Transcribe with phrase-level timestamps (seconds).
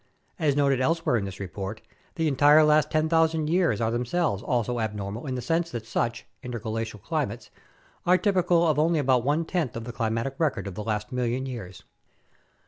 [0.39, 1.79] As noted elsewhere in this report,
[2.15, 6.97] the entire last 10,000 years are themselves also abnormal in the sense that such (interglacial)
[6.99, 7.51] climates
[8.03, 11.45] are typical of only about one tenth of the climatic record of the last million
[11.45, 11.83] years.